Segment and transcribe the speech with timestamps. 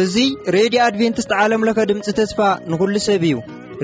[0.00, 0.26] እዙይ
[0.56, 2.40] ሬድዮ ኣድቨንትስት ዓለምለኸ ድምፂ ተስፋ
[2.70, 3.34] ንኹሉ ሰብ እዩ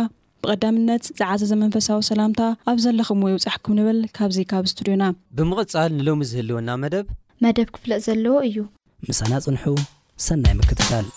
[0.43, 5.04] ብቐዳምነት ዝዓዘ ዘመንፈሳዊ ሰላምታ ኣብ ዘለኹምዎ ይውፃሕኩም ንብል ካብዚ ካብ እስቱድዮና
[5.39, 7.05] ብምቕፃል ንሎሚ ዝህልወና መደብ
[7.45, 8.57] መደብ ክፍለጥ ዘለዎ እዩ
[9.09, 9.63] ምሳና ፅንሑ
[10.27, 11.07] ሰናይ ምክትታል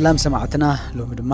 [0.00, 0.66] ስላም ሰማዕትና
[0.98, 1.32] ሎሚ ድማ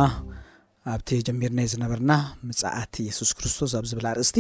[0.92, 2.12] ኣብቲ ጀሚርናዩ ዝነበርና
[2.46, 4.38] ምፅኣት የሱስ ክርስቶስ ኣብ ዝብል ኣርእስቲ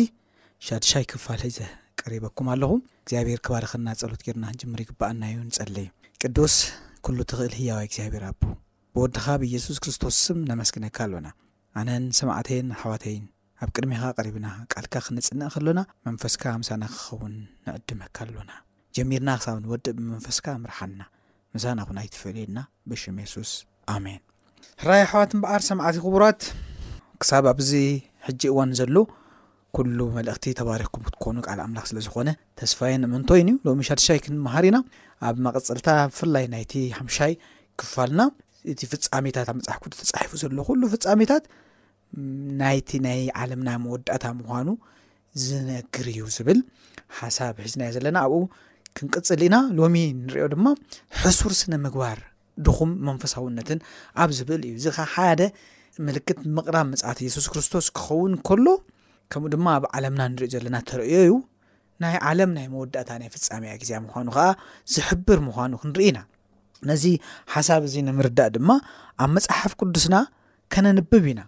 [0.66, 1.58] ሻድሻይ ክፋለዘ
[2.00, 5.92] ቀሪበኩም ኣለኹ እግዚኣብሄር ክባርክናፀሎት ገርና ጅምር ይግባኣና እዩ ንፀሊ ዩ
[6.22, 6.56] ቅዱስ
[7.08, 8.42] ኩሉ ትኽእል ህያዋ እግዚኣብሄር ኣቦ
[8.96, 11.30] ብወድኻ ብየሱስ ክርስቶስስም ነመስግነካ ኣሎና
[11.84, 13.24] ኣነን ስማዕተይን ኣሕዋተይን
[13.62, 15.78] ኣብ ቅድሚኻ ቀሪብና ቃልካ ክንፅንዕ ከሎና
[16.08, 17.36] መንፈስካ ምሳና ክኸውን
[17.68, 18.52] ንዕድመካ ኣሎና
[18.98, 21.00] ጀሚርና ክሳብን ወዲ ብመንፈስካ ምርሓና
[21.56, 22.58] ምሳና ኹን ኣይትፈልየና
[22.90, 23.54] ብሽም ሱስ
[23.94, 24.20] ኣሜን
[24.82, 26.40] ሕራይ ሕዋትን በዓር ሰማዓት ክቡራት
[27.20, 27.70] ክሳብ ኣብዚ
[28.26, 28.96] ሕጂ እዋን ዘሎ
[29.76, 32.28] ኩሉ መልእክቲ ተባሪክኩም ክትኮኑ ቃል ኣምላኽ ስለ ዝኮነ
[32.58, 34.78] ተስፋይንምንቶይን እዩ ሎሚ ሻድሻይ ክንመሃር ኢና
[35.28, 37.32] ኣብ መቀፅልታ ብፍላይ ናይቲ ሓምሻይ
[37.80, 38.22] ክፋልና
[38.72, 41.44] እቲ ፍፃሜታት ኣብ መፅሕክ ተፃሒፉ ዘሎ ኩሉ ፍፃሜታት
[42.62, 44.68] ናይቲ ናይ ዓለምና መወዳእታ ምኳኑ
[45.44, 46.60] ዝነግር እዩ ዝብል
[47.18, 48.40] ሓሳብ ሒዝናየ ዘለና ኣብኡ
[48.98, 50.66] ክንቅፅል ኢና ሎሚ ንሪኦ ድማ
[51.22, 52.18] ሕሱርስ ንምግባር
[52.66, 53.78] ድኹም መንፈሳውነትን
[54.22, 55.40] ኣብ ዝብእል እዩ እዚ ኸ ሓደ
[56.06, 58.66] ምልክት ምቕራብ መፅሓት የሱስ ክርስቶስ ክኸውን ከሎ
[59.32, 61.34] ከምኡ ድማ ኣብ ዓለምና ንሪዩ ዘለና ተርእዮ እዩ
[62.02, 64.48] ናይ ዓለም ናይ መወዳእታ ናይ ፍፃሚያ ግዜ ምኳኑ ከዓ
[64.94, 66.18] ዝሕብር ምዃኑ ክንርኢኢና
[66.88, 67.04] ነዚ
[67.52, 68.70] ሓሳብ እዚ ንምርዳእ ድማ
[69.24, 70.16] ኣብ መፅሓፍ ቅዱስና
[70.72, 71.40] ከነንብብ ኢና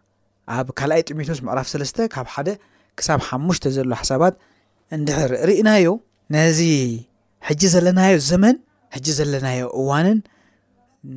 [0.56, 2.48] ኣብ ካልኣይ ጢሞቴዎስ መዕራፍ 3ስተ ካብ ሓደ
[2.98, 4.34] ክሳብ ሓሙሽተ ዘሎ ሓሳባት
[4.96, 5.86] እንድሕር ርኢናዮ
[6.34, 6.60] ነዚ
[7.48, 8.56] ሕጂ ዘለናዮ ዘመን
[8.94, 10.18] ሕጂ ዘለናዮ እዋንን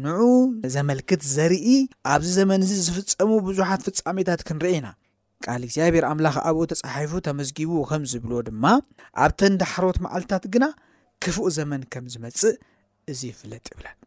[0.04, 0.20] ንዑ
[0.76, 1.76] ዘመልክት ዘርኢ
[2.14, 4.88] ኣብዚ ዘመን እዚ ዝፍፀሙ ብዙሓት ፍፃሜታት ክንርአ ኢና
[5.46, 8.66] ካል እግዚኣብሔር ኣምላኽ ኣብኡ ተፃሓፉ ተመስጊቡ ከም ዝብሎዎ ድማ
[9.26, 10.66] ኣብተን ዳሕሮወት መዓልትታት ግና
[11.26, 12.54] ክፉእ ዘመን ከም ዝመፅእ
[13.14, 13.98] እዚ ይፍለጥ ይብላል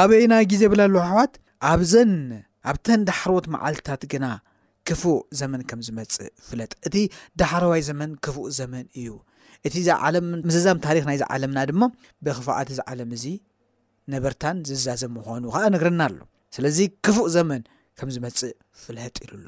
[0.00, 1.34] ኣበይና ግዜ ብላ ለው ሕዋት
[1.72, 4.26] ኣዘኣብተን ዳሕሮወት መዓልትታት ግና
[4.88, 6.14] ክፉእ ዘመን ከም ዝመፅ
[6.48, 6.96] ፍለጥ እቲ
[7.40, 9.08] ዳሕረዋይ ዘመን ክፉእ ዘመን እዩ
[9.68, 11.82] እቲ ዛዓለም ምዘዛም ታሪክ ናይ ዝዓለምና ድማ
[12.26, 13.22] ብክፍኣት ዓለምእ
[14.12, 16.18] ነበርታን ዝዛዘብ ምኑ ከዓ ነግርና ኣሎ
[16.56, 17.62] ስለዚ ክፉእ ዘመን
[17.98, 19.46] ከም ዝመፅእ ፍለጥ ሉሎ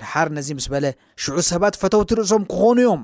[0.00, 0.86] ድሓር ነዚ ምስ በለ
[1.22, 3.02] ሽዑ ሰባት ፈተውቲ ርእሶም ክኾኑ ዮም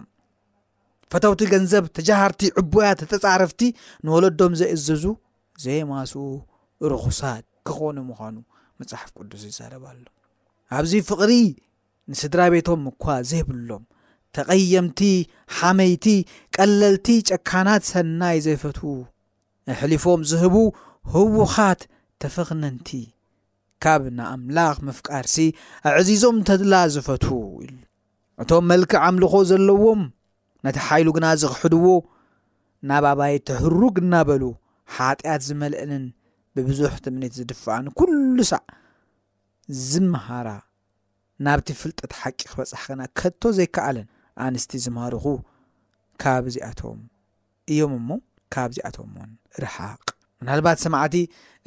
[1.12, 3.60] ፈተውቲ ገንዘብ ተጃሃርቲ ዕቦያ ተጠፃረፍቲ
[4.06, 5.04] ንወለዶም ዘእዘዙ
[5.64, 6.18] ዘማስኡ
[6.92, 8.36] ርኩሳት ክኾነ ምኳኑ
[8.80, 10.04] መፅሓፍ ቅዱስ ይዛረባ ኣሎ
[10.76, 11.32] ኣብዚ ፍቅሪ
[12.12, 13.82] ንስድራ ቤቶም እኳ ዘይብሎም
[14.36, 15.00] ተቐየምቲ
[15.56, 16.06] ሓመይቲ
[16.56, 18.82] ቀለልቲ ጨካናት ሰናይ ዘይፈትዉ
[19.80, 20.54] ሕሊፎም ዝህቡ
[21.12, 21.80] ህውኻት
[22.22, 22.88] ተፈኽነንቲ
[23.84, 25.36] ካብ ንኣምላኽ ምፍቃርሲ
[25.90, 27.24] ኣዕዚዞም ተድላ ዝፈት
[27.66, 27.76] ኢሉ
[28.42, 30.02] እቶም መልክዕ ኣምልኾ ዘለዎም
[30.66, 31.86] ነቲ ሓይሉ ግና ዝክሕድዎ
[32.88, 34.42] ናብ ኣባይ ተህሩግ እናበሉ
[34.96, 36.04] ሓጢኣት ዝመልአልን
[36.56, 38.62] ብብዙሕ ትምኒት ዝድፍኣኒ ኩሉ ሳዕ
[39.88, 40.48] ዝመሃራ
[41.46, 44.06] ናብቲ ፍልጠት ሓቂ ክበፅሕ ግና ከቶ ዘይከኣለን
[44.46, 45.24] ኣንስቲ ዝማርኹ
[46.22, 47.00] ካብ ዚኣቶም
[47.72, 48.10] እዮም እሞ
[48.54, 49.32] ካብ ዚኣቶም እውን
[49.64, 50.02] ርሓቅ
[50.42, 51.16] ምናልባት ሰማዕቲ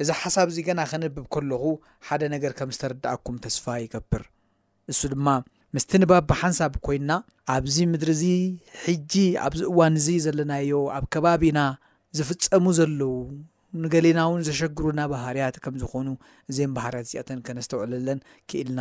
[0.02, 1.64] እዚ ሓሳብ ዚ ገና ከንብብ ከለኹ
[2.06, 4.22] ሓደ ነገር ከም ዝተረዳኣኩም ተስፋ ይገብር
[4.92, 5.26] እሱ ድማ
[5.76, 7.10] ምስቲ ንባ ብሓንሳብ ኮይና
[7.54, 8.22] ኣብዚ ምድሪ እዚ
[8.84, 9.12] ሕጂ
[9.46, 11.58] ኣብዚ እዋን እዚ ዘለናዮ ኣብ ከባቢና
[12.18, 13.14] ዝፍፀሙ ዘለው
[13.84, 16.08] ንገሌና እውን ዘሸግሩና ባህርያት ከም ዝኾኑ
[16.50, 18.80] እዜን ባህርያት እዚአተን ከነስተውዕለለን ክኢልና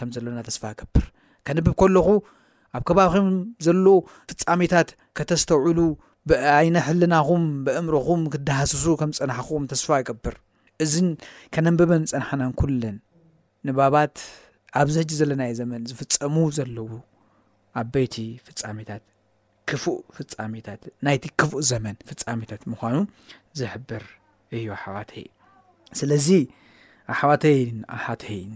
[0.00, 1.06] ከም ዘለና ተስፋ ይገብር
[1.48, 2.08] ከንብብ ከለኹ
[2.76, 3.28] ኣብ ከባቢከም
[3.66, 3.86] ዘሎ
[4.32, 5.78] ፍፃሜታት ከተስተውዕሉ
[6.30, 10.36] ብዓይነ ሕልናኹም ብእምሮኹም ክደሃስሱ ከም ፀናሓኹም ተስፋ ይገብር
[10.84, 11.08] እዚን
[11.54, 12.96] ከነንበበን ፀናሓናን ኩለን
[13.68, 14.14] ንባባት
[14.80, 16.88] ኣብዚ ሕዚ ዘለናዮ ዘመን ዝፍፀሙ ዘለው
[17.80, 18.16] ኣበይቲ
[18.46, 19.02] ፍፃሜታት
[19.70, 22.94] ክፉእ ፍፃሜታት ናይቲ ክፉእ ዘመን ፍፃሜታት ምኳኑ
[23.60, 24.04] ዝሕብር
[24.58, 25.26] እዩ ሓዋትይ
[26.00, 26.28] ስለዚ
[27.14, 28.54] ኣሓዋተይን ኣሓተይን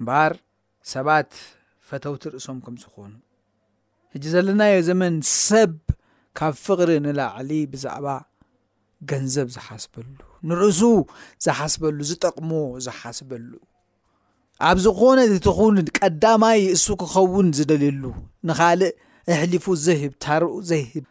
[0.00, 0.34] እምበሃር
[0.94, 1.30] ሰባት
[1.88, 3.12] ፈተውቲ ርእሶም ከም ዝኾኑ
[4.14, 5.14] ሕዚ ዘለናዮ ዘመን
[5.48, 5.72] ሰብ
[6.38, 8.06] ካብ ፍቅሪ ንላዕሊ ብዛዕባ
[9.10, 10.08] ገንዘብ ዝሓስበሉ
[10.48, 10.80] ንርእሱ
[11.44, 12.50] ዝሓስበሉ ዝጠቅሞ
[12.86, 13.50] ዝሓስበሉ
[14.68, 18.04] ኣብ ዝኾነ እትኹን ቀዳማይ እሱ ክኸውን ዝደልሉ
[18.48, 18.92] ንኻልእ
[19.32, 21.04] እሕሊፉ ዘህብ ታርኡ ዘይህብ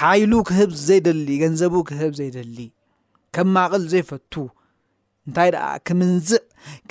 [0.00, 2.56] ሓይሉ ክህብ ዘይደሊ ገንዘቡ ክህብ ዘይደሊ
[3.34, 4.32] ከም ማቕል ዘይፈቱ
[5.26, 6.42] እንታይ ደኣ ክምንዝእ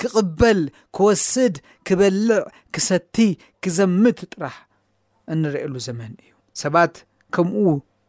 [0.02, 0.60] ክቕበል
[0.96, 1.56] ክወስድ
[1.88, 2.40] ክበልዕ
[2.76, 3.16] ክሰቲ
[3.66, 4.56] ክዘምት ጥራሕ
[5.34, 6.32] እንሪአሉ ዘመን እዩ
[6.62, 6.94] ሰባት
[7.36, 7.68] ከምኡ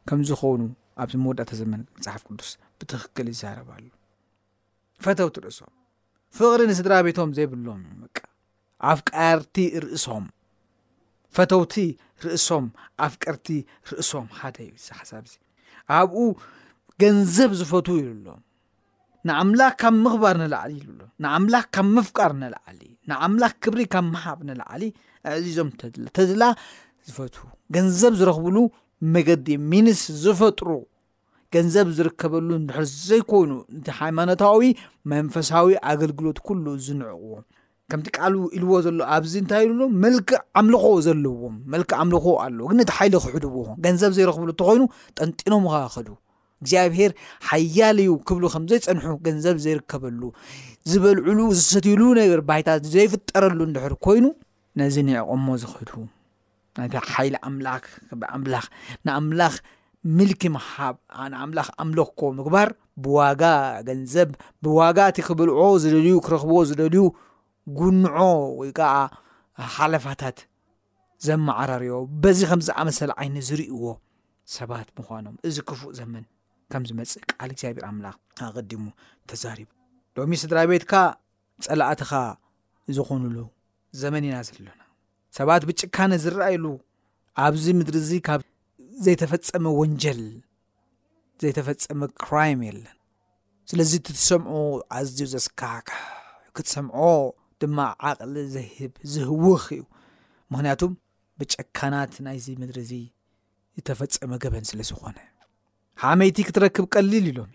[0.08, 0.60] ከም ዝኮኑ
[1.02, 3.84] ኣብዚ መወዳታ ዘመን መፅሓፍ ቅዱስ ብትክክል ይዛረባሉ
[5.04, 5.72] ፈተውቲ ርእሶም
[6.38, 8.08] ፍቅሪ ንስድራ ቤቶም ዘይብሎም ም
[8.90, 10.24] ኣፍ ቀርቲ ርእሶም
[11.36, 11.74] ፈተውቲ
[12.24, 12.64] ርእሶም
[13.06, 13.48] ኣፍ ቀርቲ
[13.90, 15.34] ርእሶም ሓደ እዩ ዚ ሓሳብ ዚ
[15.98, 16.20] ኣብኡ
[17.02, 18.26] ገንዘብ ዝፈት ኢሉሎ
[19.28, 24.82] ንኣምላኽ ካብ ምኽባር ንላዕሊ ሎ ንኣምላኽ ካብ ምፍቃር ንላዓሊ ንኣምላኽ ክብሪ ካብ መሃብ ንለዓሊ
[25.30, 25.70] ኣዕዚዞም
[26.16, 26.42] ተድላ
[27.08, 27.34] ዝፈት
[27.74, 28.56] ገንዘብ ዝረክብሉ
[29.12, 30.68] መገዲ ሚንስ ዝፈጥሩ
[31.54, 34.60] ገንዘብ ዝርከበሉ እንድሕር ዘይኮይኑ እቲ ሃይማኖታዊ
[35.12, 37.34] መንፈሳዊ ኣገልግሎት ኩሉ ዝንዕቕዎ
[37.90, 40.28] ከምቲ ቃል ኢልዎ ዘሎ ኣብዚ እንታይ ኢሎ መልክ
[40.60, 44.82] ኣምልኮ ዘለዎም መልክ ኣምልኮ ኣለዎ ግ ነቲ ሓይሊ ክሕድዎ ገንዘብ ዘይረኽብሉ እተኮይኑ
[45.18, 46.08] ጠንጢኖም ክኸዱ
[46.62, 47.10] እግዚኣብሄር
[47.50, 50.22] ሓያለዩ ክብሉ ከምዘይፀንሑ ገንዘብ ዘይርከበሉ
[50.92, 54.24] ዝበልዕሉ ዝሰትዩሉ ነገር ባይታት ዘይፍጠረሉ እንድሕር ኮይኑ
[54.80, 55.92] ነዚ ኒዕቀሞ ዝክህዱ
[57.12, 57.68] ሓይሊ ኣምላ
[58.20, 58.64] ብኣምላኽ
[59.06, 59.54] ንኣምላኽ
[60.16, 60.94] ምልኪ ምሃብ
[61.32, 62.68] ንኣምላኽ ኣምለክ ኮ ምግባር
[63.02, 63.42] ብዋጋ
[63.88, 64.30] ገንዘብ
[64.64, 66.96] ብዋጋቲ ክብልዎ ዝደልዩ ክረኽብዎ ዝደልዩ
[67.78, 68.16] ጉንዖ
[68.58, 68.92] ወይ ከዓ
[69.76, 70.38] ሓለፋታት
[71.26, 73.82] ዘመዓራርዮ በዚ ከምዝኣመሰለ ዓይነት ዝርእዎ
[74.56, 76.24] ሰባት ምኳኖም እዚ ክፉእ ዘመን
[76.72, 78.16] ከም ዝመፅእ ቃል እግዚኣብር ኣምላኽ
[78.48, 78.82] ኣቀዲሙ
[79.30, 79.68] ተዛሪቡ
[80.18, 80.92] ዶሚ ስድራ ቤትካ
[81.66, 82.12] ፀላእትኻ
[82.96, 83.36] ዝኾኑሉ
[84.02, 84.80] ዘመን ኢና ዘሎና
[85.38, 86.64] ሰባት ብጭካነ ዝረአይሉ
[87.44, 88.42] ኣብዚ ምድሪእዚ ካብ
[89.04, 90.20] ዘይተፈፀመ ወንጀል
[91.42, 92.96] ዘይተፈፀመ ክራም የለን
[93.70, 94.52] ስለዚ እትሰምዖ
[94.98, 95.88] ኣዝዩ ዘስካካ
[96.56, 96.96] ክትሰምዖ
[97.62, 97.78] ድማ
[98.10, 99.82] ዓቕሊ ዘብ ዝህውኽ እዩ
[100.52, 100.92] ምክንያቱም
[101.40, 102.92] ብጨካናት ናይዚ ምድሪእዚ
[103.76, 105.16] ዝተፈፀመ ገበን ስለዝኮነ
[106.04, 107.50] ሓመይቲ ክትረክብ ቀሊል ኢሎም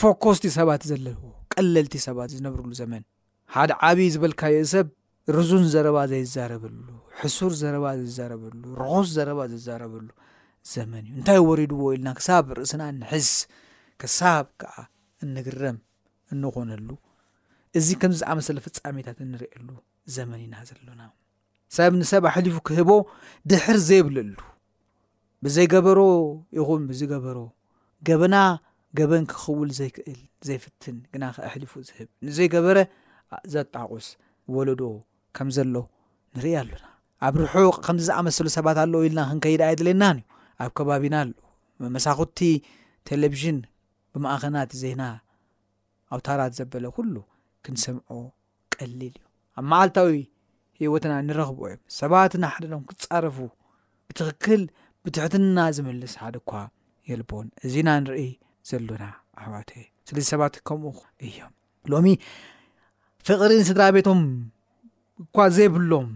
[0.00, 1.20] ፎኮስቲ ሰባት ዘለዎ
[1.54, 3.02] ቀለልቲ ሰባት ዝነብርሉ ዘመን
[3.54, 4.86] ሓደ ዓብዪ ዝበልካዩሰብ
[5.36, 6.76] ርዙን ዘረባ ዘይዛረበሉ
[7.20, 10.06] ሕሱር ዘረባ ዘዛረበሉ ርኹስ ዘረባ ዘዛረበሉ
[10.72, 13.28] ዘመን እዩ እንታይ ወሪድዎ ኢልና ክሳብ ርእስና ንሕስ
[14.02, 14.74] ክሳብ ከዓ
[15.24, 15.78] እንግረም
[16.34, 16.88] እንኾነሉ
[17.80, 19.68] እዚ ከምዚ ዓመሰለ ፍፃሜታት እንርኤሉ
[20.16, 21.02] ዘመን ኢና ዘሎና
[21.76, 22.90] ሰብ ንሰብ ሕሊፉ ክህቦ
[23.52, 24.34] ድሕር ዘይብለሉ
[25.44, 26.00] ብዘይገበሮ
[26.58, 27.38] ይኹን ብዘገበሮ
[28.08, 28.34] ገበና
[28.98, 32.78] ገበን ክኽውል ዘይክእል ዘይፍትን ግና ከ ኣሕሊፉ ዝህብ ንዘይገበረ
[33.54, 34.08] ዘጣቁስ
[34.56, 34.80] ወለዶ
[35.36, 35.74] ከምዘሎ
[36.36, 36.84] ንርኢ ኣሉና
[37.26, 40.24] ኣብ ርሑቅ ከምዚ ዝኣመሰሉ ሰባት ኣለዉ ኢልና ክንከይዳ የድለናን እዩ
[40.64, 41.28] ኣብ ከባቢና ኣ
[41.82, 42.38] መመሳኽቲ
[43.08, 43.58] ቴሌቭዥን
[44.14, 45.02] ብማእኸናት ዜና
[46.14, 47.14] ኣውታራት ዘበለ ኩሉ
[47.66, 48.08] ክንሰምዖ
[48.74, 49.24] ቀሊል እዩ
[49.58, 50.12] ኣብ መዓልታዊ
[50.82, 53.36] ሂወትና ንረኽብ እዮም ሰባትና ሓደዶም ክፃረፉ
[54.08, 54.62] ብትክክል
[55.06, 56.60] ብትሕትና ዝምልስ ሓደ ኳ
[57.10, 58.22] የልቦን እዚና ንርኢ
[58.70, 59.04] ዘሎና
[59.40, 59.54] ኣሕዋ
[60.08, 60.96] ስለዚ ሰባት ከምኡ
[61.28, 61.52] እዮም
[61.92, 62.08] ሎሚ
[63.28, 64.20] ፍቅሪን ስድራ ቤቶም
[65.22, 66.08] እኳ ዘብሎም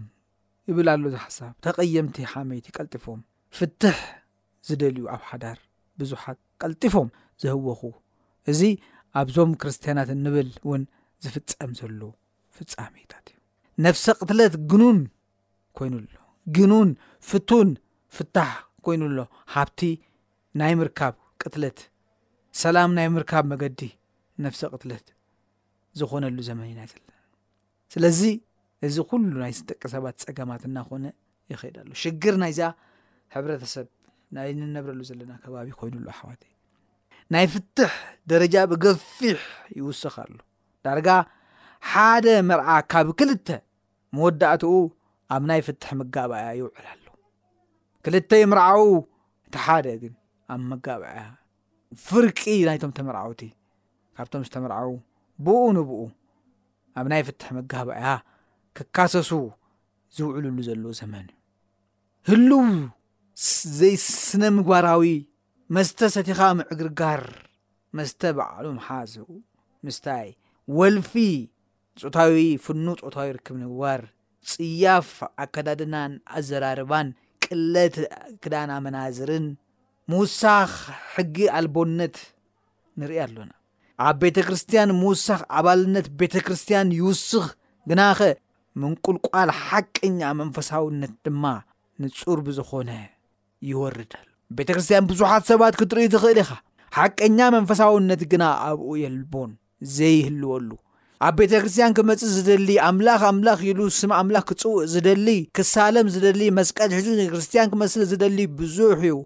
[0.69, 3.19] ይብል ኣሎ ዝሓሳብ ተቐየምቲ ሓመይቲ ቀልጢፎም
[3.57, 3.97] ፍትሕ
[4.67, 5.57] ዝደልዩ ኣብ ሓዳር
[5.99, 7.07] ብዙሓት ቀልጢፎም
[7.43, 7.81] ዝህወኹ
[8.51, 8.61] እዚ
[9.21, 10.81] ኣብዞም ክርስትያናት እንብል እውን
[11.23, 12.01] ዝፍፀም ዘሎ
[12.55, 13.37] ፍፃመይታት እዩ
[13.85, 14.99] ነፍሰ ቅትለት ግኑን
[15.77, 16.09] ኮይኑሎ
[16.57, 16.89] ግኑን
[17.29, 17.69] ፍትን
[18.17, 18.53] ፍታሕ
[18.85, 19.17] ኮይኑሎ
[19.53, 19.79] ሃብቲ
[20.61, 21.79] ናይ ምርካብ ቅትለት
[22.63, 23.81] ሰላም ናይ ምርካብ መገዲ
[24.45, 25.07] ነፍሰ ቅትለት
[25.99, 27.11] ዝኾነሉ ዘመን ኢና ዘለና
[28.85, 31.05] እዚ ኩሉ ናይ ደቂ ሰባት ፀገማት እናኮነ
[31.51, 32.59] ይኸዳሉ ሽግር ናይዚ
[33.33, 33.87] ሕብረተሰብ
[34.35, 36.51] ናይነብረሉ ዘለና ከባቢ ኮይኑሉ ኣሕዋትዩ
[37.33, 37.93] ናይ ፍትሕ
[38.31, 39.39] ደረጃ ብገፊሕ
[39.79, 40.33] ይውስኻሉ
[40.85, 41.09] ዳርጋ
[41.91, 43.47] ሓደ መርዓ ካብ ክልተ
[44.15, 44.71] መወዳእትኡ
[45.35, 47.05] ኣብ ናይ ፍትሕ መጋበያ ይውዕልሉ
[48.05, 48.85] ክልተይ ምርዓው
[49.47, 50.13] እቲ ሓደ ግን
[50.53, 51.19] ኣብ መጋባያ
[52.05, 53.41] ፍርቂ ናይቶም ተመርዓውቲ
[54.17, 54.93] ካብቶም ዝተመርዓው
[55.45, 55.99] ብኡ ንብኡ
[56.99, 58.05] ኣብ ናይ ፍትሕ መጋበያ
[58.77, 59.29] ክካሰሱ
[60.15, 62.61] ዝውዕሉሉ ዘለ ዘመን እዩ ህሉው
[63.77, 63.95] ዘይ
[64.27, 65.03] ስነ ምግባራዊ
[65.75, 67.23] መስተ ሰቲኻ ምዕግርጋር
[67.97, 69.11] መስተ በዕሉ መሓዝ
[69.85, 70.27] ምስታይ
[70.77, 71.11] ወልፊ
[72.03, 74.01] ፆታዊ ፍኑ ፆታዊ ይርክብ ንግባር
[74.51, 75.09] ፅያፍ
[75.43, 77.07] ኣከዳድናን ኣዘራርባን
[77.43, 77.95] ቅለት
[78.43, 79.45] ክዳና መናዝርን
[80.11, 80.71] ምውሳኽ
[81.13, 82.17] ሕጊ ኣልቦነት
[83.01, 83.51] ንሪኢ ኣሎና
[84.07, 87.45] ኣብ ቤተ ክርስቲያን ምውሳኽ ኣባልነት ቤተክርስቲያን ይውስኽ
[87.89, 88.19] ግናኸ
[88.81, 91.43] ምንቁልቋል ሓቀኛ መንፈሳውነት ድማ
[92.03, 92.89] ንፁር ብዝኾነ
[93.69, 94.13] ይወርደ
[94.57, 96.51] ቤተ ክርስትያን ብዙሓት ሰባት ክትርኢ ትኽእል ኢኻ
[96.97, 99.51] ሓቀኛ መንፈሳውነት ግና ኣብኡ የልቦን
[99.95, 100.69] ዘይህልወሉ
[101.27, 106.89] ኣብ ቤተ ክርስትያን ክመፅእ ዝደሊ ኣምላኽ ኣምላኽ ኢሉ ስም ኣምላኽ ክፅውእ ዝደሊ ክሳለም ዝደሊ መስቀት
[106.97, 109.17] ሒዙቤተክርስትያን ክመስሊ ዝደሊ ብዙሕ እዩ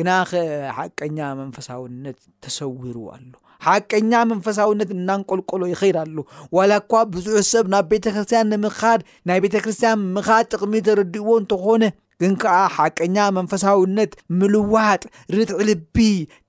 [0.00, 0.42] ግና ኸ
[0.78, 3.30] ሓቀኛ መንፈሳውነት ተሰዊሩ ኣሎ
[3.66, 6.18] ሓቀኛ መንፈሳውነት እናንቆልቆሎ ይኸይዳ ኣሉ
[6.56, 11.82] ዋላ እኳ ብዙሕ ሰብ ናብ ቤተ ክርስትያን ንምኻድ ናይ ቤተ ክርስትያን ምኻድ ጥቕሚ ተረድእዎ እንተኾነ
[12.22, 15.02] ግን ከዓ ሓቀኛ መንፈሳዊነት ምልዋጥ
[15.36, 15.98] ርትዕ ልቢ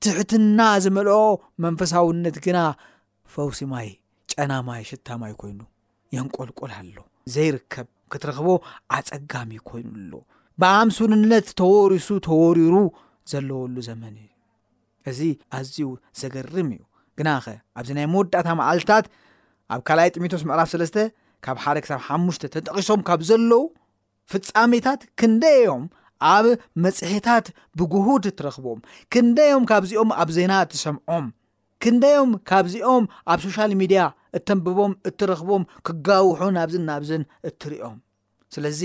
[0.04, 1.20] ትሕትና ዝመልኦ
[1.66, 2.58] መንፈሳዊነት ግና
[3.36, 3.90] ፈውሲማይ
[4.34, 5.62] ጨናማይ ሽታማይ ኮይኑ
[6.16, 6.98] የንቆልቆል ኣሎ
[7.36, 8.48] ዘይርከብ ክትረኽቦ
[8.98, 10.14] ኣፀጋሚ ኮይኑኣሎ
[10.62, 12.76] ብኣምሱሉነት ተወሪሱ ተወሪሩ
[13.34, 14.28] ዘለዎሉ ዘመን እዩ
[15.18, 15.22] እዚ
[15.58, 15.86] ኣዝዩ
[16.20, 16.82] ዘገርም እዩ
[17.20, 17.46] ግናኸ
[17.80, 19.06] ኣብዚ ናይ መወዳእታ መዓልትታት
[19.74, 20.98] ኣብ ካልኣይ ጢሚቶስ ምዕራፍ ሰለስተ
[21.46, 23.62] ካብ ሓደ ክሳብ ሓሙሽተ ተጠቂሶም ካብ ዘለዉ
[24.32, 25.84] ፍፃሜታት ክንደዮም
[26.34, 26.46] ኣብ
[26.84, 27.46] መፅሒታት
[27.80, 28.80] ብግሁድ እትረኽቦም
[29.14, 31.26] ክንደዮም ካብዚኦም ኣብ ዜና እትሰምዖም
[31.84, 34.02] ክንደዮም ካብዚኦም ኣብ ሶሻል ሚድያ
[34.40, 37.98] እተንብቦም እትረኽቦም ክጋውሑ ናብዝ ናብዘን እትርዮም
[38.56, 38.82] ስለዚ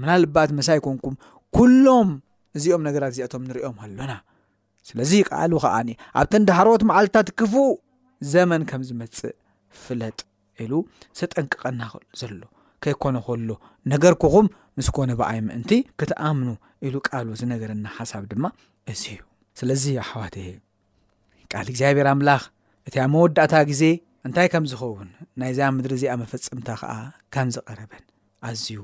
[0.00, 1.14] ምናልባት መሳ ይኮንኩም
[1.56, 2.10] ኩሎም
[2.58, 4.12] እዚኦም ነገራት እዚኣቶም ንሪዮም ኣሎና
[4.88, 5.88] ስለዚ ቃሉ ከዓኒ
[6.20, 7.54] ኣብተንዳሃሮት መዓልትታት ትክፉ
[8.32, 9.34] ዘመን ከም ዝመፅእ
[9.82, 10.18] ፍለጥ
[10.62, 10.72] ኢሉ
[11.18, 12.40] ተጠንቅቐናዘሎ
[12.84, 13.50] ከይኮነ ከሎ
[13.92, 14.46] ነገር ኩኹም
[14.78, 16.48] ንስኮነ በኣይ ምእንቲ ክትኣምኑ
[16.86, 18.44] ኢሉ ቃሉ ዝነገረና ሓሳብ ድማ
[18.92, 19.22] እዚ ዩ
[19.60, 20.48] ስለዚ ኣሕዋት የ
[21.52, 22.42] ቃል እግዚኣብሔር ኣምላኽ
[22.88, 23.82] እቲኣብ መወዳእታ ግዜ
[24.26, 25.08] እንታይ ከም ዝኸውን
[25.40, 26.92] ናይ እዚኣ ምድሪ እዚኣ መፈፀምታ ከዓ
[27.36, 28.04] ከምዝቀረበን
[28.48, 28.80] ኣዝዩ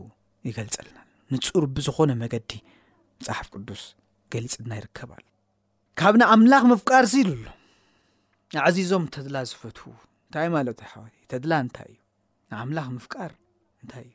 [0.51, 0.99] ይገልፀለና
[1.35, 2.51] ንፁር ብዝኾነ መገዲ
[3.23, 3.83] መፅሓፍ ቅዱስ
[4.35, 5.25] ገሊፅና ይርከብሉ
[6.01, 7.47] ካብ ንኣምላኽ ምፍቃር ሲ ኢሉ ሎ
[8.55, 9.93] ንዕዚዞም ተድላ ዝፈትው
[10.27, 10.79] እንታይ ማለት
[11.31, 11.99] ተድላ እንታይ እዩ
[12.51, 13.31] ንኣምላ ምፍር
[13.83, 14.07] እታይ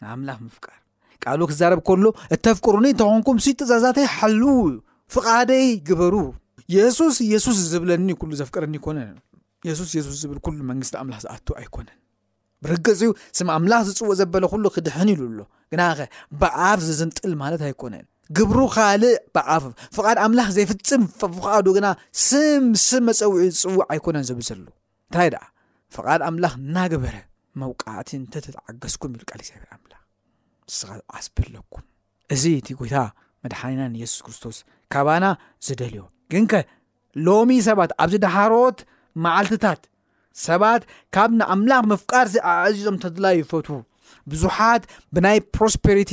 [0.00, 0.80] እዩኣምላ ምፍቃር
[1.24, 4.34] ካልኡ ክዛረብ ከሎ እተፍቅሩኒ እንተኾንኩም ስ ትእዛዛተይ ሓል
[5.14, 6.14] ፍቓደይ ግበሩ
[6.76, 8.98] የሱስ የሱስ ዝብለኒ ሉ ዘፍቀረኒ ይኮነ
[9.68, 11.98] የሱስ ሱስ ዝብል ሉ መንግስቲ ኣምላኽ ዝኣትዉ ኣይኮነን
[12.64, 16.00] ብርግፅ እዩ ስም ኣምላኽ ዝፅውእ ዘበለ ኩሉ ክድሕን ይሉ ሎ ግናኸ
[16.40, 18.06] ብኣፍ ዝዝምጥል ማለት ኣይኮነን
[18.36, 19.64] ግብሩ ካልእ ብኣፍ
[19.96, 21.86] ፍቓድ ኣምላኽ ዘይፍፅም ፍፉካኣዱ ግና
[22.28, 24.58] ስምስም መፀውዒ ዝፅዋዕ ኣይኮነን ዘብል ዘሉ
[25.08, 25.44] እንታይ ደኣ
[25.96, 27.14] ፍቓድ ኣምላኽ እናግበረ
[27.62, 29.92] መውቃዕቲ እንተ ተተዓገዝኩም ዩሉ ቃሊዘብኣምላ
[30.68, 30.78] ንስ
[31.16, 31.84] ዓስቢ ኣለኩም
[32.34, 32.96] እዚ እቲ ጎይታ
[33.44, 34.56] መድሓኒና ንየሱስ ክርስቶስ
[34.92, 35.24] ካባና
[35.68, 36.52] ዝደልዮ ግንከ
[37.28, 38.78] ሎሚ ሰባት ኣብዚ ድሃሮት
[39.26, 39.80] መዓልትታት
[40.46, 40.82] ሰባት
[41.14, 43.78] ካብ ንኣምላኽ ምፍቃድ ኣዕዚዞም ተዘላ ይፈትዉ
[44.32, 44.82] ብዙሓት
[45.14, 46.12] ብናይ ፕሮስፐሪቲ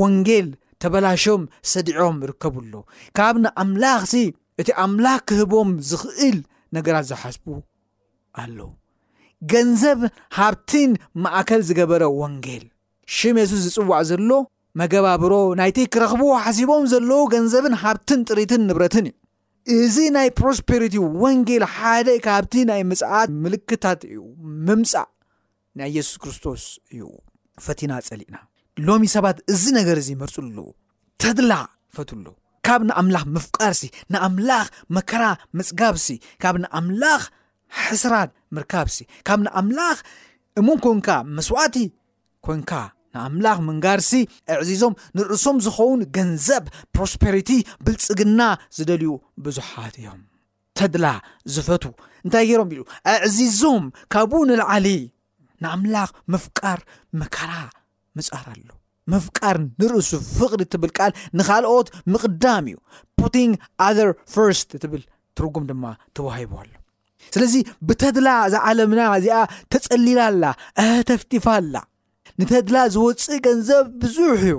[0.00, 0.48] ወንጌል
[0.82, 1.42] ተበላሾም
[1.72, 2.72] ሰዲዖም ይርከቡሎ
[3.18, 4.22] ካብ ንኣምላኽ ሲ
[4.62, 6.38] እቲ ኣምላኽ ክህቦም ዝኽእል
[6.76, 7.46] ነገራት ዝሓስቡ
[8.42, 8.58] ኣሎ
[9.52, 10.00] ገንዘብ
[10.38, 10.90] ሃብትን
[11.22, 12.64] ማእከል ዝገበረ ወንጌል
[13.16, 14.30] ሽም የሱስ ዝፅዋዕ ዘሎ
[14.80, 19.16] መገባብሮ ናይቲ ክረኽቦዎ ሓሲቦም ዘለዉ ገንዘብን ሃብትን ጥሪትን ንብረትን እዩ
[19.86, 24.20] እዚ ናይ ፕሮስፔሪቲ ወንጌል ሓደ ካብቲ ናይ ምፅዓት ምልክትታት እዩ
[24.68, 25.08] ምምፃእ
[25.80, 26.64] ናይ የሱስ ክርስቶስ
[26.94, 27.02] እዩ
[27.66, 28.36] ፈቲና ፀሊእና
[28.86, 30.56] ሎሚ ሰባት እዚ ነገር እዚ መርፁሉ
[31.22, 31.52] ተድላ
[31.92, 32.26] ይፈትሉ
[32.66, 35.24] ካብ ንኣምላኽ ምፍቃር ሲ ንኣምላኽ መከራ
[35.58, 36.08] መፅጋብ ሲ
[36.42, 37.22] ካብ ንኣምላኽ
[37.84, 39.98] ሕስራት ምርካብ ሲ ካብ ንኣምላኽ
[40.60, 41.76] እሙን ኮንካ መስዋዕቲ
[42.46, 42.72] ኮንካ
[43.14, 44.12] ንኣምላኽ ምንጋር ሲ
[44.54, 47.50] ኣዕዚዞም ንርእሶም ዝኸውን ገንዘብ ፕሮስፖሪቲ
[47.84, 48.40] ብልፅግና
[48.78, 49.10] ዝደልዩ
[49.44, 50.22] ብዙሓት እዮም
[50.78, 51.06] ተድላ
[51.54, 51.84] ዝፈቱ
[52.24, 52.82] እንታይ ገይሮም ኢሉ
[53.14, 54.86] ኣዕዚዞም ካብኡ ንለዓሊ
[55.62, 56.80] ንኣምላኽ ምፍቃር
[57.22, 57.52] መከራ
[58.18, 58.68] መፅርኣሉ
[59.12, 62.76] መፍቃር ንርእሱ ፍቅዲ እትብል ል ንካልኦት ምቕዳም እዩ
[63.20, 63.50] ፑቲግ
[63.86, 63.98] ኣር
[64.50, 65.02] ርት ትብል
[65.38, 65.84] ትርጉም ድማ
[66.16, 66.70] ተዋሂቦኣሉ
[67.34, 67.54] ስለዚ
[67.88, 69.38] ብተድላ ዝዓለምና እዚኣ
[69.72, 70.44] ተፀሊላ ኣላ
[71.10, 71.74] ተፍቲፋ ኣላ
[72.40, 74.56] ንተድላ ዝወፅእ ገንዘብ ብዙሕ እዩ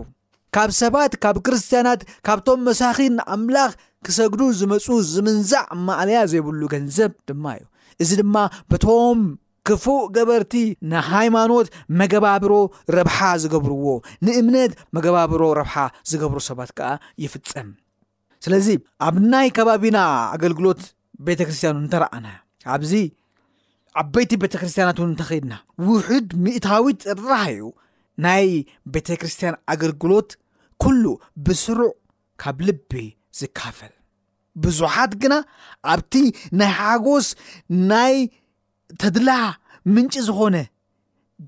[0.56, 3.72] ካብ ሰባት ካብ ክርስትያናት ካብቶም መሳኪን ንኣምላኽ
[4.08, 7.66] ክሰግዱ ዝመፁ ዝምንዛዕ ማዕለያ ዘይብሉ ገንዘብ ድማ እዩ
[8.04, 8.36] እዚ ድማ
[8.84, 9.20] ቶም
[9.68, 10.54] ክፉእ ገበርቲ
[10.92, 11.68] ንሃይማኖት
[12.00, 12.54] መገባብሮ
[12.98, 13.86] ረብሓ ዝገብርዎ
[14.26, 15.76] ንእምነት መገባብሮ ረብሓ
[16.12, 16.90] ዝገብሮ ሰባት ከዓ
[17.24, 17.70] ይፍፀም
[18.46, 18.68] ስለዚ
[19.08, 19.98] ኣብ ናይ ከባቢና
[20.36, 20.82] ኣገልግሎት
[21.28, 22.28] ቤተ ክርስትያን እንተረኣና
[22.76, 22.92] ኣብዚ
[24.02, 25.54] ዓበይቲ ቤተ ክርስትያናት እውን እንተከድና
[25.88, 26.86] ውሕድ ሚእታዊ
[27.22, 27.66] ፅራህ እዩ
[28.26, 28.48] ናይ
[28.94, 30.30] ቤተክርስትያን ኣገልግሎት
[30.84, 31.04] ኩሉ
[31.46, 31.92] ብስሩዕ
[32.42, 32.92] ካብ ልቢ
[33.40, 33.94] ዝካፈል
[34.64, 35.36] ብዙሓት ግና
[35.94, 36.14] ኣብቲ
[36.60, 37.28] ናይ ሓጎስ
[37.92, 38.16] ናይ
[39.02, 39.30] ተድላ
[39.94, 40.58] ምንጪ ዝኾነ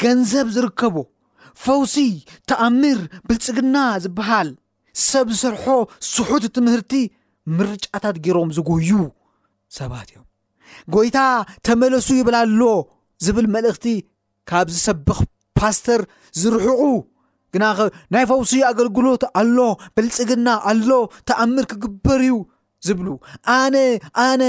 [0.04, 0.96] ገንዘብ ዝርከቡ
[1.64, 1.96] ፈውሲ
[2.50, 4.50] ተኣሚር ብልፅግና ዝበሃል
[5.10, 5.64] ሰብ ዝስርሖ
[6.14, 6.94] ስሑት እቲ ምህርቲ
[7.58, 8.90] ምርጫታት ገይሮም ዝጉዩ
[9.78, 10.26] ሰባት እዮም
[10.94, 11.18] ጎይታ
[11.68, 12.64] ተመለሱ ይብላ ሎ
[13.26, 13.88] ዝብል መልእኽቲ
[14.50, 15.20] ካብ ዝሰብኽ
[15.58, 16.02] ፓስተር
[16.42, 16.84] ዝርሕቑ
[17.54, 19.58] ግና ኸ ናይ ፈውሲ ኣገልግሎት ኣሎ
[19.96, 20.90] ብልፅግና ኣሎ
[21.30, 22.34] ተኣምር ክግበር እዩ
[22.88, 23.10] ዝብኣነ
[24.24, 24.44] ኣነ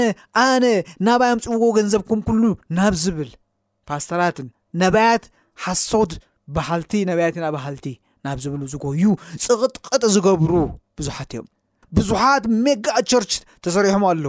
[0.45, 0.65] ኣነ
[1.07, 2.43] ናባዮም ፅውዎ ገንዘብኩም ኩሉ
[2.77, 3.29] ናብ ዝብል
[3.89, 4.47] ፓስተራትን
[4.81, 5.23] ነባያት
[5.65, 6.11] ሓሶት
[6.55, 7.87] ባሃልቲ ነባያት ኢና ባሃልቲ
[8.25, 9.03] ናብ ዝብሉ ዝጎዩ
[9.47, 10.53] ፅቅጥቅጥ ዝገብሩ
[10.99, 11.47] ብዙሓት እዮም
[11.97, 13.33] ብዙሓት ሜጋቸርች
[13.65, 14.27] ተሰሪሖም ኣለዉ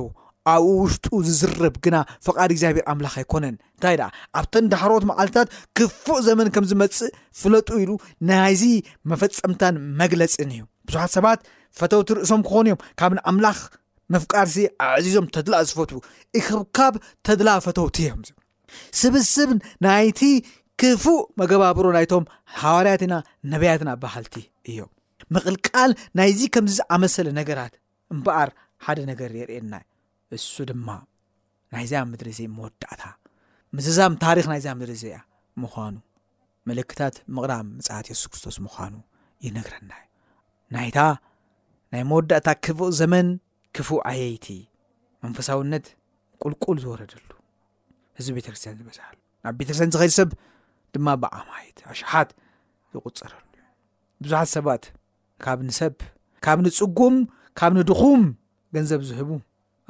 [0.53, 6.49] ኣብኡ ውሽጡ ዝዝርብ ግና ፍቃድ እግዚኣብሔር ኣምላኽ ኣይኮነን እንታይ ደኣ ኣብተን ዳሕሮት መዓልትታት ክፉእ ዘመን
[6.55, 7.91] ከም ዝመፅእ ፍለጡ ኢሉ
[8.29, 8.63] ናይዚ
[9.13, 11.41] መፈፀምታን መግለፅን እዩ ብዙሓት ሰባት
[11.79, 13.59] ፈተውቲ ርእሶም ክኾኑ ዮም ካብን ኣምላክ
[14.15, 15.91] መፍቃር ሲ ኣብዕዚዞም ተድላእ ዝፈት
[16.39, 16.95] ይኽብካብ
[17.27, 18.21] ተድላ ፈተውቲ እዮም
[19.01, 19.51] ስብስብ
[19.87, 20.21] ናይቲ
[20.81, 22.25] ክፉእ መገባብሮ ናይቶም
[22.63, 23.15] ሃዋርያት ኢና
[23.53, 24.35] ነብያትና ባሃልቲ
[24.71, 24.91] እዮም
[25.35, 27.73] ምቕልቃል ናይዚ ከምዚ ዝኣመሰለ ነገራት
[28.15, 28.51] እምበኣር
[28.85, 29.75] ሓደ ነገር የርእየና
[30.37, 30.89] እሱ ድማ
[31.75, 33.03] ናይዚኣ ምድሪ እዘ መወዳእታ
[33.77, 35.07] ምዘዛም ታሪክ ናይዚ ምድሪ እዘ
[35.63, 35.97] ምኳኑ
[36.69, 38.95] ምልክታት ምቕራም መፅዓት የሱስ ክርስቶስ ምኳኑ
[39.47, 40.07] ይነግረናእዩ
[40.75, 43.29] ናናይ መወዳእታ ክፉእ ዘመን
[43.77, 44.47] ክፉ ዓየይቲ
[45.25, 45.87] መንፈሳውነት
[46.43, 47.29] ቁልቁል ዝወረደሉ
[48.21, 50.31] እዚቢ ቤተ ክርስትያን ዝበዛሉ ናብ ቤተ ክርስትያን ዝከል ሰብ
[50.95, 52.31] ድማ ብዓማየት ኣሽሓት
[52.95, 53.65] ዝቁፀረሉ እዩ
[54.25, 54.85] ብዙሓት ሰባት
[55.45, 55.95] ካብ ንሰብ
[56.45, 57.17] ካብ ንፅጉም
[57.59, 58.23] ካብ ንድኹም
[58.75, 59.31] ገንዘብ ዝህቡ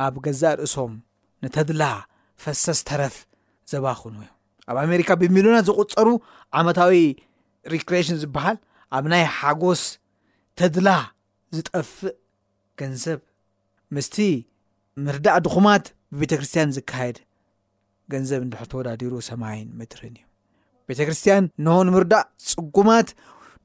[0.04, 0.92] ኣብ ገዛእ ርእሶም
[1.44, 1.82] ንተድላ
[2.42, 3.16] ፈሰስ ተረፍ
[3.70, 4.34] ዘባኽኑ ዮም
[4.70, 6.08] ኣብ ኣሜሪካ ብሚልዮናት ዝቁፀሩ
[6.60, 6.94] ዓመታዊ
[7.74, 8.56] ሪክርሽን ዝበሃል
[8.96, 9.82] ኣብ ናይ ሓጎስ
[10.60, 10.88] ተድላ
[11.56, 12.14] ዝጠፍእ
[12.80, 13.20] ገንዘብ
[13.96, 14.16] ምስቲ
[15.05, 15.85] ምርዳእ ድኹማት
[16.18, 17.18] ብቤተ ክርስትያን ዝካየድ
[18.12, 20.24] ገንዘብ እተወዳዲሩ ሰማይን ምድርን እዩ
[20.90, 23.09] ቤተ ክርስትያን ንሆን ምርዳእ ፅጉማት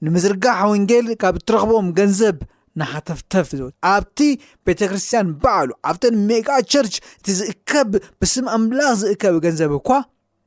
[0.05, 2.37] ንምዝርጋሕ ወንጌል ካብ እትረኽቦም ገንዘብ
[2.81, 4.19] ናሓተፍተፍ ዝ ኣብቲ
[4.67, 9.89] ቤተ ክርስትያን በዕሉ ኣብተን ሜግዓ ቸርች እቲ ዝእከብ ብስም ኣምላኽ ዝእከብ ገንዘብ እኳ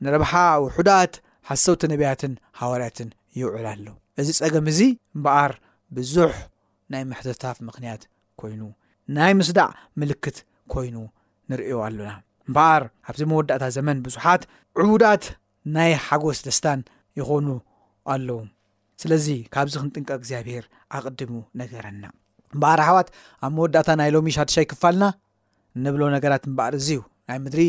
[0.05, 0.33] ንረብሓ
[0.65, 1.13] ውሑዳት
[1.51, 3.09] ሓሰውቲ ነብያትን ሃዋርያትን
[3.41, 3.87] ይውዕል ኣሎ
[4.21, 4.79] እዚ ፀገም እዚ
[5.15, 5.53] እምበኣር
[5.97, 6.33] ብዙሕ
[6.91, 8.01] ናይ መሕተታት ምክንያት
[8.41, 8.61] ኮይኑ
[9.15, 9.67] ናይ ምስዳዕ
[9.99, 10.37] ምልክት
[10.71, 10.95] ኮይኑ
[11.49, 12.09] ንሪዮ ኣሎና
[12.49, 14.43] እምበር ኣብዚ መወዳእታ ዘመን ብዙሓት
[14.81, 15.23] ዕቡዳት
[15.75, 16.79] ናይ ሓጎስ ደስታን
[17.19, 17.47] ይኮኑ
[18.13, 18.29] ኣለዉ
[19.01, 20.65] ስለዚ ካብዚ ክንጥንቀ እግዚኣብሄር
[20.97, 22.05] ኣቅድሙ ነገርና
[22.63, 23.07] በር ሓዋት
[23.45, 25.05] ኣብ መወዳእታ ናይ ሎሚ ሻድሻ ይክፋልና
[25.85, 27.61] ንብሎ ነገራት እምበኣር እዚ እዩ ናይ ምድሪ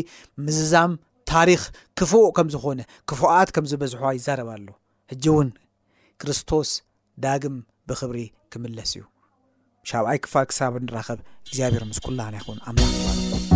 [0.45, 0.91] ምዝዛም
[1.33, 1.63] ታሪክ
[1.99, 2.79] ክፍእ ከም ዝኮነ
[3.11, 4.67] ክፉኣት ከምዝበዝሕዋ ይዘረባ ኣሎ
[5.13, 5.49] ሕጂ እውን
[6.21, 6.69] ክርስቶስ
[7.25, 7.55] ዳግም
[7.89, 8.19] ብክብሪ
[8.53, 9.03] ክምለስ እዩ
[9.91, 13.48] ሻብኣይ ክፋል ክሳብ እንራኸብ እግዚኣብሄር ምስ ኩላና ይኩን ኣም ለኩ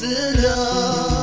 [0.00, 1.17] سلا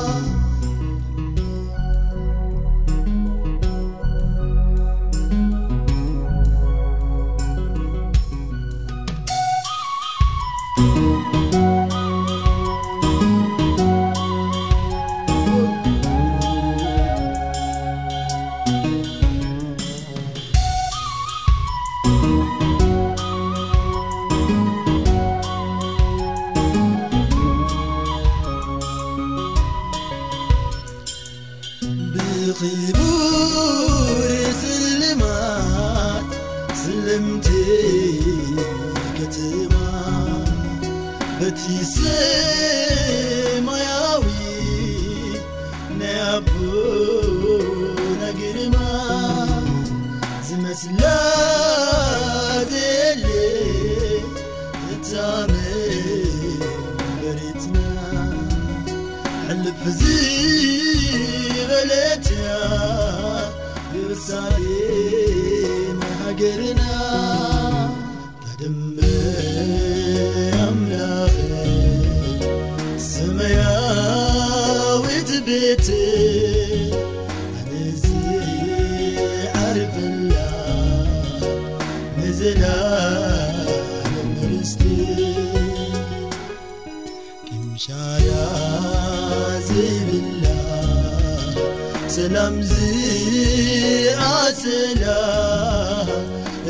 [59.92, 60.35] ز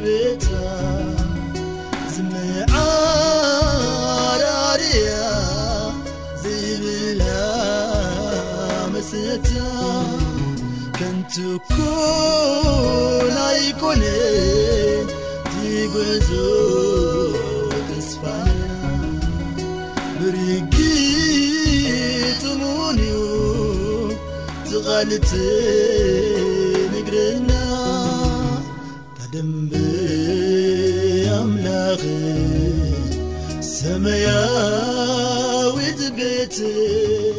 [0.04, 0.12] ቤ
[2.14, 2.76] ዝመዓ
[4.42, 5.10] ራርያ
[6.44, 7.22] ዘይብላ
[8.94, 9.62] መስትያ
[10.98, 12.14] ከንትኮናይኮነ
[15.54, 16.30] ቲግዙ
[17.98, 18.24] እስፋ
[20.22, 20.76] ብርጊ
[22.44, 23.12] ፅምንዩ
[24.70, 25.32] ትቐልት
[26.96, 27.52] ንግረና
[29.34, 29.81] ደምብ
[31.50, 32.00] ملاغ
[33.62, 37.31] سمياود بيت